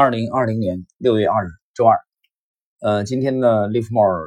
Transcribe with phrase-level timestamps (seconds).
[0.00, 1.98] 二零二零年六月二日，周二。
[2.80, 4.22] 呃，今天的利弗莫尔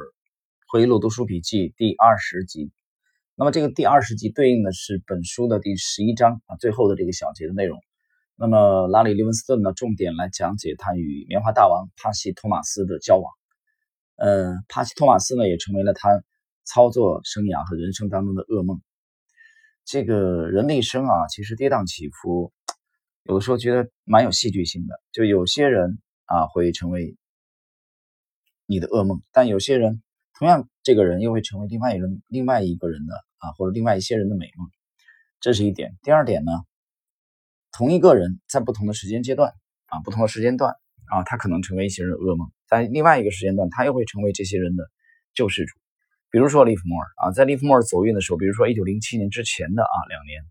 [0.68, 2.70] 回忆录读书笔记第二十集。
[3.36, 7.80] 那么这个第二十集对应的是本书的第十一章啊，最后的这个小节的内容。
[8.36, 13.32] 那么拉里·利文斯顿呢，重点来讲解他与棉花大王帕西·托马斯的交往。
[14.16, 16.22] 呃，帕西·托马斯呢，也成为了他
[16.66, 18.82] 操作生涯和人生当中的噩梦。
[19.86, 22.52] 这个人的一生啊，其实跌宕起伏。
[23.24, 27.16] 有的时候觉得蛮有戏剧性的，就有些人啊会成为
[28.66, 30.02] 你的噩梦，但有些人
[30.36, 34.68] 同样这个人又会成为另外一个、另外一个人的啊或者另外一些人的美梦，
[35.40, 35.96] 这是一点。
[36.02, 36.50] 第二点呢，
[37.70, 39.52] 同一个人在不同的时间阶段
[39.86, 40.74] 啊不同的时间段
[41.06, 44.90] 啊，他可能成为一些人噩梦，在另外一个时间段，他又会成为这些人的
[45.32, 45.78] 救世主。
[46.28, 50.42] 比如说利弗莫尔啊，在利弗莫尔走运的时候，比如说一九零七年之前的啊两年。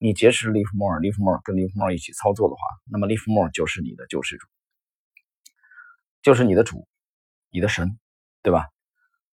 [0.00, 4.46] 你结识利弗莫尔，利弗莫尔跟利弗莫尔一起操作的话，那么利弗莫尔就是你的救世主，
[6.22, 6.86] 就是你的主，
[7.50, 7.98] 你的神，
[8.40, 8.68] 对吧？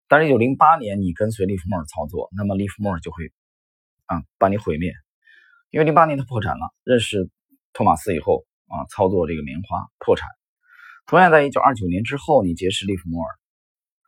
[0.08, 3.32] 但是，一九零八年你跟随利弗莫尔操作，那么利弗莫尔就会
[4.08, 4.92] 啊把你毁灭，
[5.70, 7.30] 因为零八年他破产了，认识
[7.72, 10.28] 托马斯以后啊操作这个棉花破产。
[11.06, 13.36] 同样，在一九二九年之后，你结识利弗莫尔，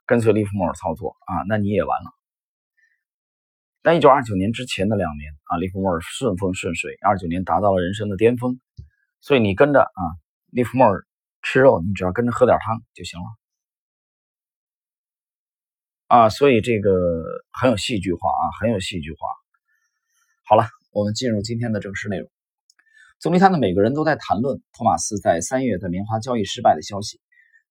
[0.08, 2.17] 跟随利弗莫尔操作啊，那你也完了。
[3.88, 8.60] 在一九二九年之前的两年啊，利弗莫尔顺风顺水，二九年达到了人生的巅峰，
[9.22, 10.02] 所以你跟着啊，
[10.48, 11.08] 利弗莫尔
[11.42, 13.26] 吃肉，你只要跟着喝点汤就行了
[16.08, 16.92] 啊，所以这个
[17.54, 19.20] 很有戏剧化啊，很有戏剧化。
[20.44, 22.30] 好了，我们进入今天的正式内容。
[23.22, 27.22] 总理谈的每个人都在谈论托马斯在三月的棉花交易失败的消息。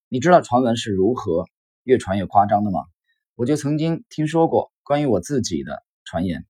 [0.08, 1.44] 你知道传闻是如何
[1.82, 2.80] 越传越夸张的吗？
[3.34, 5.84] 我就曾经听说过关于我自己的。
[6.06, 6.46] 传言，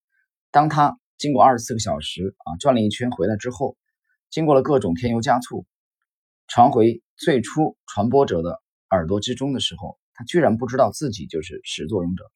[0.53, 3.77] 当他经过二十四个小时啊转了一圈回来之后，
[4.31, 5.67] 经过了各种添油加醋，
[6.47, 12.31] 传回最初传播者的耳朵之中的时候，他居然不知道自己就是始作俑者。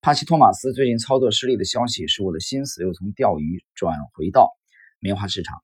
[0.00, 4.50] 帕西托马斯最近操作失利的消息，使我的心思又从钓鱼转回到
[4.98, 5.58] 棉花市场。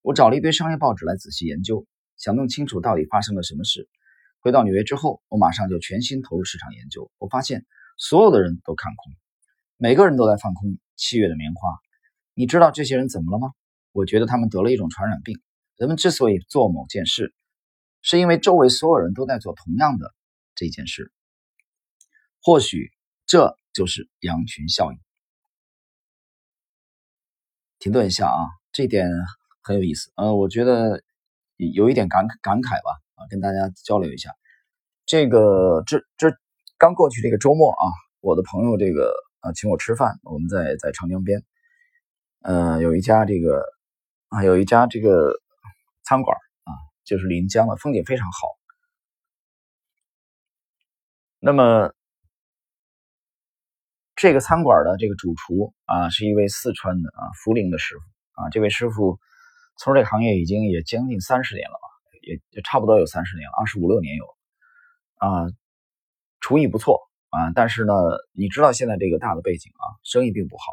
[0.00, 3.86] 我找了一堆商业报纸来仔细研究，想弄清楚到底发生了什么事。
[4.38, 7.10] 回到纽约之后，我马上就全心投入市场研究。
[7.18, 7.66] 我发现
[7.98, 9.12] 所有的人都看空。
[9.82, 11.70] 每个人都在放空七月的棉花，
[12.34, 13.54] 你知道这些人怎么了吗？
[13.92, 15.40] 我觉得他们得了一种传染病。
[15.76, 17.32] 人们之所以做某件事，
[18.02, 20.12] 是因为周围所有人都在做同样的
[20.54, 21.10] 这件事。
[22.42, 22.90] 或许
[23.24, 24.98] 这就是羊群效应。
[27.78, 29.08] 停顿一下啊，这点
[29.62, 30.12] 很有意思。
[30.16, 31.02] 呃，我觉得
[31.56, 34.30] 有一点感感慨吧，啊，跟大家交流一下。
[35.06, 36.30] 这个这这
[36.76, 37.86] 刚过去这个周末啊，
[38.20, 39.10] 我的朋友这个。
[39.40, 41.42] 啊，请我吃饭，我们在在长江边，
[42.42, 43.64] 呃，有一家这个
[44.28, 45.32] 啊，有一家这个
[46.04, 46.70] 餐馆啊，
[47.04, 48.48] 就是临江的，风景非常好。
[51.38, 51.94] 那么
[54.14, 59.18] 这个餐馆的这个主厨啊，是一位四川的啊，涪陵的师傅啊，这位师傅
[59.78, 61.88] 从事这个行业已经也将近三十年了吧，
[62.20, 64.26] 也也差不多有三十年了，二十五六年有
[65.16, 65.46] 啊，
[66.40, 67.09] 厨艺不错。
[67.30, 67.94] 啊，但是呢，
[68.32, 70.64] 你知道现在这个大的背景啊，生意并不好，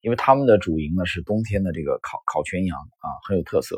[0.00, 3.76] 因为他们的主营呢是冬天的这个烤烤全羊啊，很有特色。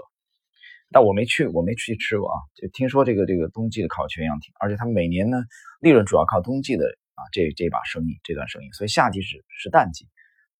[0.94, 5.38] 但我没去，我没去吃过啊，就听说这个这个冬季的烤全羊挺，而且他们每年呢
[5.80, 6.84] 利润主要靠冬季的
[7.14, 10.06] 啊这这把生意这段生意，所以夏季是是淡季，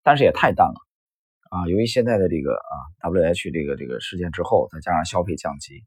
[0.02, 0.80] 但是也太淡了
[1.50, 1.68] 啊。
[1.68, 2.74] 由于现在的这个啊
[3.10, 5.84] W H 这个这个事件之后，再加上消费降级，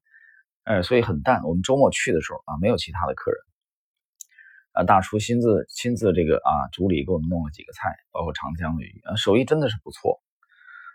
[0.64, 1.42] 呃，所以很淡。
[1.44, 3.40] 我们周末去的时候啊，没有其他的客人。
[4.76, 10.22] 啊，大厨亲自亲自这个啊，主理给我们弄了几个菜，包括长江鱼，啊，手艺真的是不错。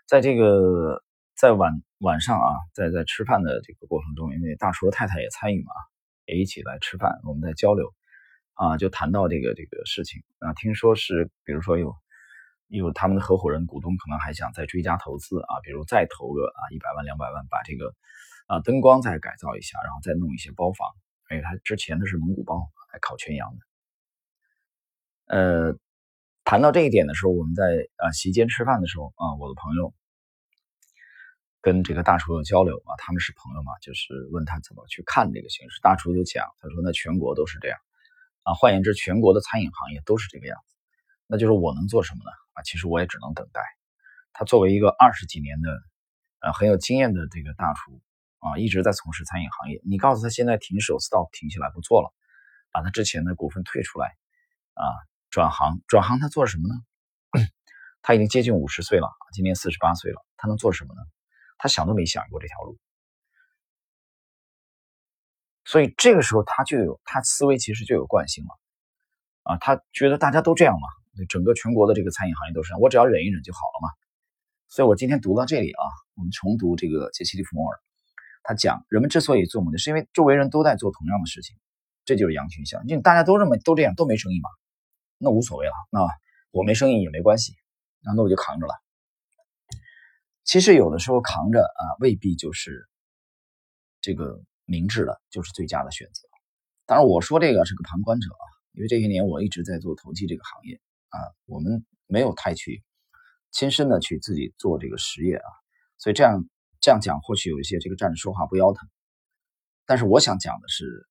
[0.07, 1.01] 在这个
[1.35, 5.71] 在晚晚上啊，在在吃饭的这个过程中，因为大厨的太太也参与嘛，
[6.25, 7.91] 也一起来吃饭，我们在交流，
[8.53, 11.95] 啊，就谈到这个这个事情啊，听说是比如说有
[12.67, 17.95] 有他们的合伙人股东可能还想再追加投资啊，比如再投个啊一百万两百万，把这个
[18.45, 20.87] 啊灯光再改造一下，然后再弄一些包房，
[21.31, 23.70] 因为他之前的是蒙古包，来烤全羊的。
[25.31, 25.77] 呃，
[26.43, 27.63] 谈到这一点的时候，我们在
[27.95, 29.93] 啊席间吃饭的时候啊，我的朋友
[31.61, 35.79] 跟这个大厨有交流啊，他们是朋友嘛，就是问他怎么去看这个形势。
[35.81, 37.79] 大厨就讲，他说那全国都是这样
[38.43, 40.75] 啊，换言之，全国的餐饮行业都是这个样子。
[41.27, 42.31] 那就是我能做什么呢？
[42.51, 43.61] 啊，其实我也只能等待。
[44.33, 45.81] 他作为一个二十几年的
[46.41, 48.01] 呃很有经验的这个大厨
[48.39, 52.13] 啊，一直在从事餐饮行业，你告诉他现在停手 stop 停起来不做了，
[52.69, 54.17] 把他之前的股份退出来
[54.73, 54.83] 啊。
[55.31, 56.75] 转行，转行，他做什么呢？
[58.03, 61.01] 他已经接近五十岁了，今年四十八岁了，他能做什么呢？
[61.57, 62.77] 他想都没想过这条路。
[65.63, 68.49] 所以这个时候他就有他思维其实就有惯性了
[69.43, 70.87] 啊，他觉得大家都这样嘛，
[71.29, 73.89] 整个全国的这个餐饮行业都是这样，我只要忍一忍就好了嘛。
[74.67, 75.83] 所以我今天读到这里啊，
[76.15, 77.79] 我们重读这个杰西·利弗莫尔，
[78.43, 81.55] 他讲人们之所以做梦，是因为周围人都在做同样的事情，
[82.03, 83.01] 这就是羊群效应。
[83.01, 84.49] 大家都这么都这样，都没生意嘛，
[85.21, 85.99] 那无所谓了，那
[86.49, 87.53] 我没生意也没关系，
[88.03, 88.73] 那那我就扛着了。
[90.43, 92.89] 其实有的时候扛着啊，未必就是
[94.01, 96.27] 这个明智的，就是最佳的选择。
[96.87, 102.83] 当然，我说这个是个旁观者啊，因为这些年我一直在做投机这个行业啊，我们没有太去
[103.51, 105.49] 亲身的去自己做这个实业啊，
[105.99, 106.43] 所以这样
[106.79, 108.89] 这样讲或许有一些这个站着说话不腰疼。
[109.85, 111.07] 但是我想讲的是，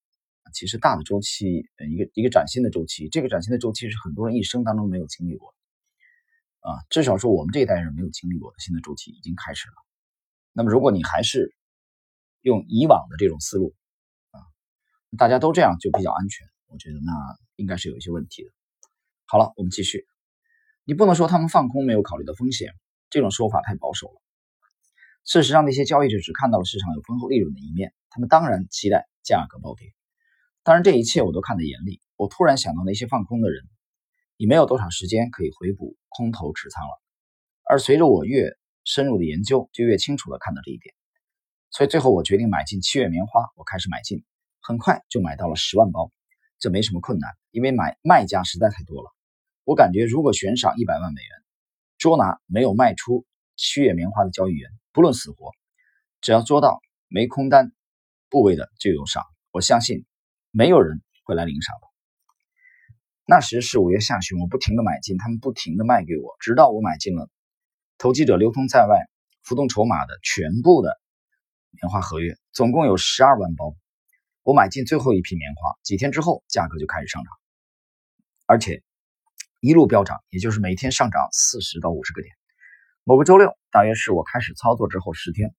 [0.52, 5.56] 其实大的周期，呃一个一个崭新的周期，这个崭新的周期是很多人一生当中没有经历过的。
[6.70, 9.74] 啊，至少说我们这一代人没有经历过的新的周期已经开始了。
[10.52, 11.54] 那么，如果你还是
[12.42, 13.74] 用以往的这种思路
[14.32, 14.44] 啊，
[15.16, 17.12] 大家都这样就比较安全，我觉得那
[17.56, 18.50] 应该是有一些问题的。
[19.26, 20.06] 好了，我们继续。
[20.84, 22.74] 你不能说他们放空没有考虑到风险，
[23.08, 24.20] 这种说法太保守了。
[25.24, 29.94] 事实上，那些交易者只看到了市场有丰厚利润的一面，他们当然期待价格暴跌。
[30.70, 32.00] 当然，这一切我都看得严厉。
[32.14, 33.64] 我突然想到那些放空的人。
[34.36, 37.02] 你没有多少时间可以回补空头持仓了，
[37.68, 38.52] 而随着我越
[38.84, 40.94] 深入的研究，就越清楚的看到这一点。
[41.72, 44.24] 所以最后我决定买进七月棉花，我开始买进，
[44.60, 46.12] 很快就买到了十万包，
[46.60, 49.10] 这没什么困难，因为买卖家实在太多了。
[49.64, 51.30] 我感觉如果悬赏一百万美元，
[51.98, 53.26] 捉拿没有卖出
[53.56, 55.50] 七月棉花的交易员，不论死活，
[56.20, 57.72] 只要捉到没空单
[58.28, 59.24] 部位的就有赏。
[59.50, 60.06] 我相信
[60.50, 61.86] 没有人会来领赏的。
[63.24, 67.28] 那时是五月下旬，我不停的买进，他们不停的卖给我，直到我买进了
[67.98, 68.98] 投机者流通在外
[69.42, 71.00] 浮动筹码的全部的
[71.70, 73.76] 棉花合约，总共有十二万包。
[74.42, 77.32] 我买进最后一批棉花，几天之后价格就开始上涨，
[78.46, 78.82] 而且
[79.60, 82.34] 一路飙涨，也就是每天上涨四十到五十个点。
[83.04, 85.54] 某个周六，大约是我开始操作之后十天，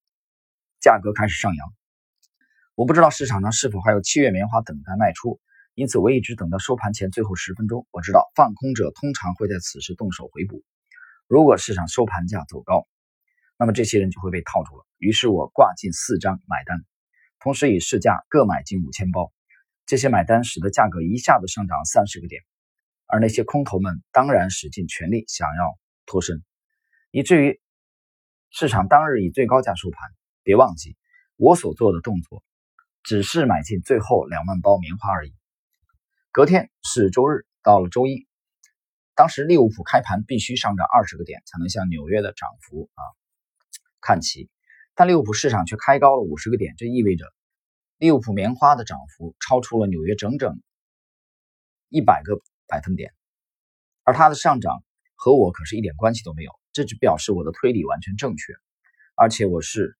[0.80, 1.72] 价格开始上扬。
[2.74, 5.38] 我不知道市场上是否还有七月棉花等待卖出。
[5.74, 7.86] 因此，我一直等到收盘前最后十分钟。
[7.90, 10.62] 我知道放空者通常会在此时动手回补。
[11.28, 12.86] 如果市场收盘价走高，
[13.58, 14.86] 那么这些人就会被套住了。
[14.98, 16.84] 于是我挂进四张买单，
[17.40, 19.32] 同时以市价各买进五千包。
[19.84, 22.42] 这些买单使得价格一下子上涨三十个点，
[23.06, 26.42] 而那些空头们当然使尽全力想要脱身，
[27.10, 27.60] 以至于
[28.50, 30.10] 市场当日以最高价收盘。
[30.42, 30.96] 别忘记，
[31.36, 32.42] 我所做的动作
[33.02, 35.34] 只是买进最后两万包棉花而已。
[36.30, 38.26] 隔天是周日，到了周一，
[39.14, 43.02] 当时利物浦开盘必须上涨二十个点才能向纽约的涨幅啊
[44.00, 44.48] 看齐，
[44.94, 47.26] 但利物浦市场却开高了五十个点，这意味着
[47.98, 50.60] 利物浦棉花的涨幅超出了纽约整整
[51.88, 53.12] 一百个百分点，
[54.02, 54.82] 而它的上涨
[55.14, 58.54] 和我可是一点关系都没有，这只表示我的推理完全正确，
[59.14, 59.96] 而且我是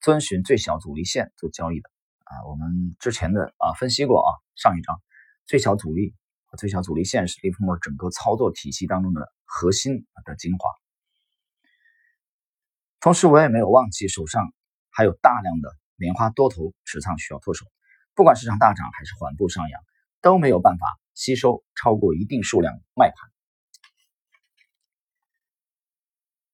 [0.00, 1.90] 遵循最小阻力线做交易的。
[2.24, 5.00] 啊，我们之前的啊分析过啊，上一章。
[5.46, 6.14] 最小阻力
[6.46, 10.70] 和最小阻力线是利弗莫尔整个操作体系当中的核心的精华。
[13.00, 14.52] 同时，我也没有忘记手上
[14.90, 17.66] 还有大量的棉花多头持仓需要脱手。
[18.14, 19.82] 不管市场大涨还是缓步上扬，
[20.20, 23.16] 都没有办法吸收超过一定数量卖盘。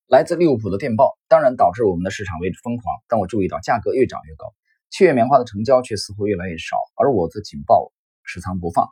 [0.07, 4.55] 来自利物浦的电报当然导致我们的市场为之疯狂，但我注意到价格越涨越高，
[4.91, 7.93] 七月棉花的成交却似乎越来越少，而我则紧抱。
[8.31, 8.87] 持仓不放，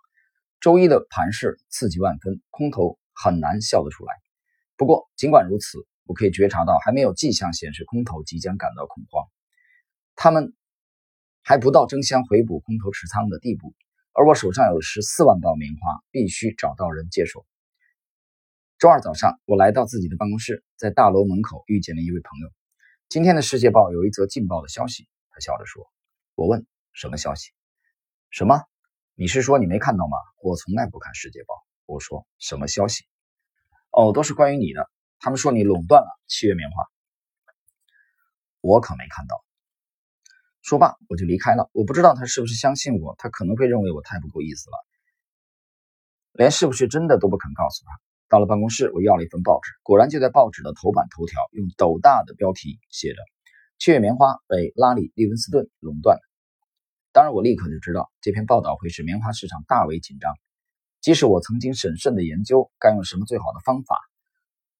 [0.63, 4.15] 周一的盘势刺激万分，空头很难笑得出来。
[4.79, 9.27] 不过尽管如此，我可以觉察到还没有迹象显示空头即将感到恐慌，
[10.15, 10.55] 他们
[11.43, 13.75] 还不到争相回补空头持仓的地步。
[14.15, 17.45] 而我手上有十四万包棉花，必须找到人接手。
[18.79, 22.49] 周二早上，我来到自己的办公室，在大楼门口遇见了一位朋友。
[23.11, 25.87] 今天的《世界报》有一则劲爆的消息，他笑着说
[26.35, 27.51] ：“我问什么消息？
[28.31, 28.63] 什么？”
[29.17, 30.17] 你是说你没看到吗？
[30.43, 31.55] 我从来不看《世界报》。
[31.85, 33.05] 我说什么消息？
[33.91, 34.91] 哦，都是关于你的。
[35.19, 36.89] 他们说你垄断了七月棉花，
[38.63, 39.45] 我可没看到。
[40.63, 41.69] 说罢，我就离开了。
[41.75, 44.77] 我不知道他是不是相信我，他可能会认为我太不够意思了，
[46.33, 47.93] 连是不是真的都不肯告诉他。
[48.29, 53.23] 到了办公室，我要了一份报纸，果然就在报纸的头版头条，用斗大的标题写着
[53.79, 56.19] ：“七月棉花被拉里·利文斯顿垄断。”
[57.13, 60.35] 当然，我立刻就知道这篇报道会使棉花市场大为紧张。
[61.01, 63.97] 即使我曾经审慎的研究该用什么最好的方法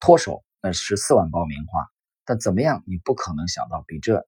[0.01, 1.87] 脱手那十四万包棉花，
[2.25, 4.27] 但怎么样，你不可能想到比这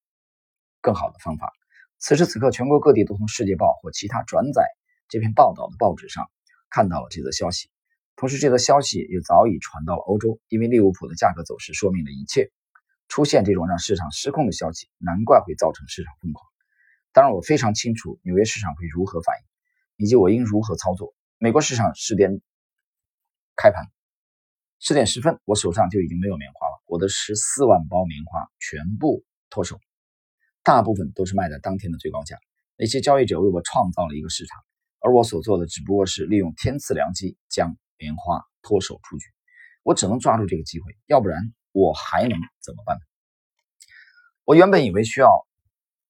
[0.80, 1.52] 更好的方法。
[1.98, 4.64] 此时此刻，全国各地都从《世界报》或其他转载
[5.08, 6.30] 这篇报道的报纸上
[6.70, 7.68] 看到了这则消息。
[8.14, 12.50] 同时，这则消息也早已传到了欧洲，因为利物浦的价格走势说明了一切。
[13.08, 16.46] 出现这种让市场失控的消息，难怪会造成市场疯狂。
[17.12, 21.14] 当然，我非常清楚纽约市场会如何反应，以及我应如何操作。
[21.38, 22.40] 美国市场十点
[23.56, 23.86] 开盘，
[24.78, 29.80] 十点十分，我手上就已经没有棉花了，我的十四万包棉花全部脱手。
[30.62, 32.36] 大部分都是卖在当天的最高价。
[32.76, 34.60] 那些交易者为我创造了一个市场，
[35.00, 39.24] 而我所做的只不过是利用天赐良机将棉花脱手出局。
[39.82, 41.40] 我只能抓住这个机会，要不然
[41.78, 42.98] 我还能怎么办？
[44.44, 45.28] 我原本以为需要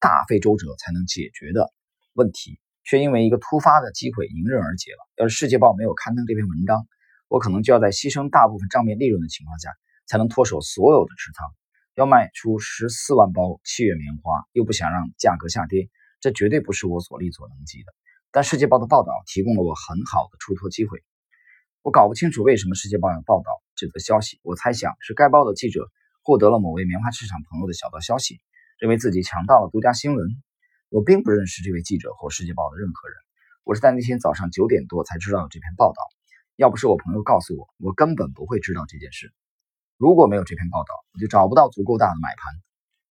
[0.00, 1.70] 大费周折才能解决的
[2.14, 4.98] 问题，却因为一个突发的机会迎刃而解了。
[5.16, 6.86] 要是《世界报》没有刊登这篇文章，
[7.28, 9.70] 我可能就要在牺牲大部分账面利润的情况下，
[10.06, 11.46] 才能脱手所有的持仓。
[11.94, 17.92] 要卖出十四万包七月棉花，又不想让价格下跌，这绝对不是我所力所能及的。
[18.30, 21.02] 但《世界报》的报道提供了我很好的出脱机会。
[21.82, 24.40] 我搞不清楚为什么《世界报》要报道这则消息。
[24.42, 25.88] 我猜想是该报的记者
[26.22, 28.40] 获得了某位棉花市场朋友的小道消息，
[28.80, 30.26] 认为自己抢到了独家新闻。
[30.88, 33.16] 我并不认识这位记者或《世界报》的任何人。
[33.62, 36.02] 我是在那天早上九点多才知道这篇报道。
[36.56, 39.32] 要不是我朋友告诉我，我根本不会知道这件事。
[39.96, 42.60] 如果没有这篇报道，我就找不到足够大的买盘，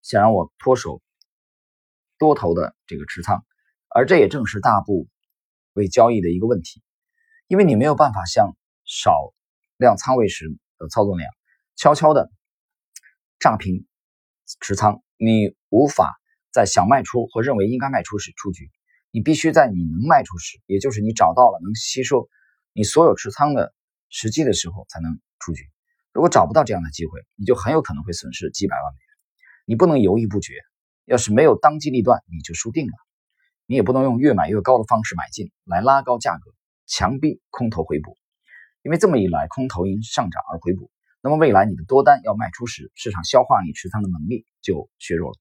[0.02, 1.02] 想让我脱手
[2.18, 3.46] 多头的这个持仓，
[3.88, 5.08] 而这也正是大部
[5.74, 6.82] 位交易的一个问题，
[7.48, 9.34] 因为你没有办法像少
[9.78, 11.32] 量仓位时的操作那样，
[11.76, 12.32] 悄悄的
[13.40, 13.86] 炸平
[14.60, 16.20] 持仓，你无法
[16.52, 18.72] 在想卖出或认为应该卖出时出局，
[19.12, 22.28] 你必须在你能卖出时，也就是你找到了能吸收
[22.74, 23.74] 你所有持仓的
[24.10, 25.64] 时机的时候才能出局。
[26.12, 29.08] 如果找不到这样的机会，你就很有可能会损失几百万美元。
[29.66, 30.54] 你不能犹豫不决，
[31.06, 32.94] 要是没有当机立断，你就输定了。
[33.68, 36.52] 你也不能用越买越高的方式买进来拉高价格，
[36.88, 38.18] 强逼空头回补，
[38.88, 40.90] 因为这么一来，空头因上涨而回补，
[41.22, 45.38] 那么未来你的多单要卖出时，市场消化你持仓的能力就削弱了。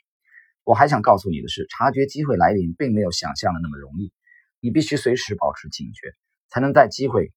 [0.65, 4.13] 我还想告诉你的是，察觉机会来临并没有想象的那么容易，
[4.59, 6.13] 你必须随时保持警觉，
[6.49, 7.33] 才能在机会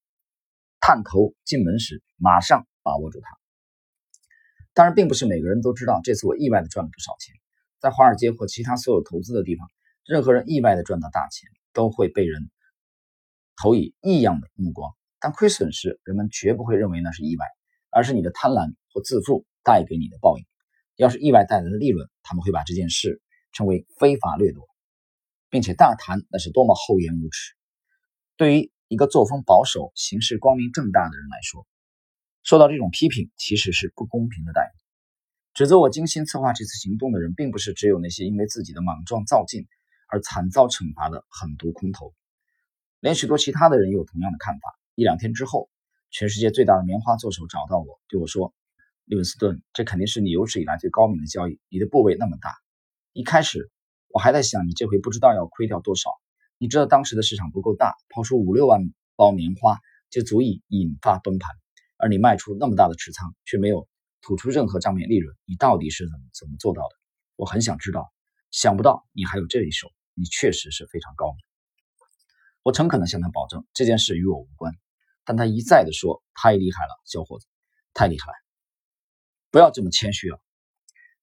[0.80, 2.66] 探头进门时马上。
[2.82, 3.28] 把握住它。
[4.74, 7.36] 当然，并不是每个人都知道这次我意外的赚了不少钱。
[7.80, 9.68] 在华尔街或其他所有投资的地方，
[10.08, 12.50] 任何人意外的赚到大钱，都会被人
[13.62, 14.96] 投以异样的目光。
[15.20, 17.46] 但亏损时，人们绝不会认为那是意外，
[17.92, 20.46] 而是你的贪婪或自负带给你的报应。
[20.96, 23.22] 要是意外带来的利润，他们会把这件事
[23.52, 24.68] 称为非法掠夺，
[25.50, 27.54] 并且大谈那是多么厚颜无耻。
[28.38, 31.68] 对于一个作风保守、行事光明正大的人来说，
[32.44, 34.76] 受到这种批评其实是不公平的待遇。
[35.54, 39.68] 指责我精心策划这次行动的人，并不是只有那些因为自己的莽撞造进
[40.08, 42.14] 而惨遭惩罚的狠毒空头，
[43.02, 44.79] 连许多其他的人也有同样的看法。
[45.00, 45.70] 一两天之后，
[46.12, 48.54] 全世界最大的棉花作手找到我，对我说
[49.08, 51.58] ：“利文斯顿，这肯定是你有史以来最高明的交易。
[51.70, 52.54] 你的部位那么大，
[53.14, 53.72] 一开始
[54.10, 56.10] 我还在想，你这回不知道要亏掉多少。
[56.58, 59.80] 你知道当时的市场不够大，抛出五六万包棉花
[60.10, 61.56] 就足以引发崩盘。”
[61.96, 63.88] 而你卖出那么大的持仓，却没有
[64.22, 66.96] 吐出任何账面利润，你到底是怎么怎么做到的？
[67.38, 68.12] 我很想知道。
[68.52, 71.38] 想不到你还有这一手，你确实是非常高明。
[72.64, 74.74] 我诚恳地向他保证，这件事与我无关。
[75.30, 77.46] 但他一再地说：“太厉害了，小伙子，
[77.94, 78.34] 太厉害！
[79.52, 80.40] 不要这么谦虚啊！”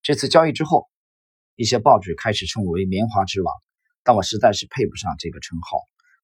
[0.01, 0.89] 这次交易之后，
[1.57, 3.53] 一些报纸开始称我为“棉花之王”，
[4.07, 5.79] 但我实在是配不上这个称号。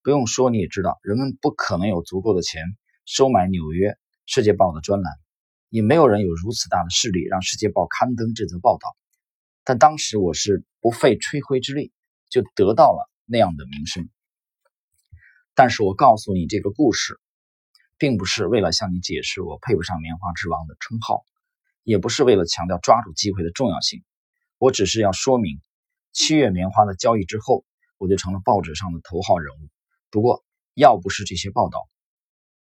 [0.05, 2.63] 不用说，你也知道，人们不可能有足够的钱
[3.05, 3.89] 收买纽约。
[4.27, 5.13] 《世界报》的专栏，
[5.69, 8.97] 也没有人有如此大的势力让《世界报》刊登这则报道。
[9.65, 11.91] 但当时我是不费吹灰之力
[12.31, 14.09] 就得到了那样的名声。
[15.53, 17.19] 但是我告诉你这个故事，
[18.03, 21.25] 并不是为了向你解释我配不上“棉花之王”的称号，
[21.85, 24.03] 也不是为了强调抓住机会的重要性。
[24.59, 25.61] 我只是要说明，
[26.11, 27.65] 七月棉花的交易之后，
[27.99, 29.69] 我就成了报纸上的头号人物。
[30.11, 30.45] 不过，
[30.75, 31.79] 要不是这些报道，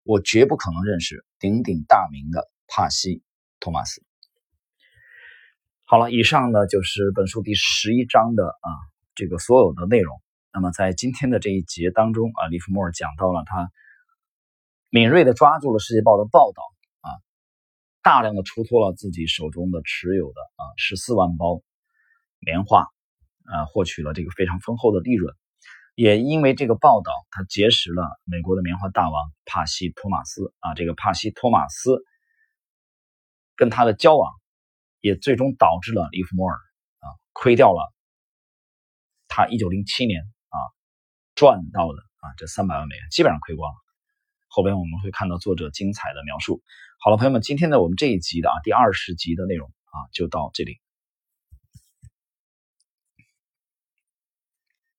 [0.03, 3.09] 我绝不可能认识鼎鼎大名的帕西·
[3.59, 4.03] 托马斯。
[5.85, 8.69] 好了，以上呢就是本书第十一章的啊
[9.15, 10.21] 这个所有的内容。
[10.53, 13.71] 那么在今天的这一节当中啊，利弗莫尔讲到了他
[14.93, 16.61] 敏锐的抓住了《世界报》的报道
[16.99, 17.07] 啊，
[18.03, 21.61] 大量的出脱了自己手中的持有的啊十四万包
[22.39, 22.81] 棉花
[23.45, 25.33] 啊，获取了这个非常丰厚的利润。
[25.95, 30.73] 也因为这个报道，他结识了美国的棉花大王帕西·托马斯啊。
[30.73, 32.03] 这个帕西·托马斯
[33.55, 34.29] 跟他的交往，
[34.99, 37.93] 也最终导致了利弗莫尔啊亏掉了
[39.29, 40.57] 他一九零七年啊
[41.33, 43.80] 赚到的啊这三百万美元基本上亏光了。
[44.51, 46.61] 后边我们会看到作者精彩的描述。
[46.99, 50.75] 好了，朋友们，今天的我们这一集的啊第二十集的内容啊就到这里。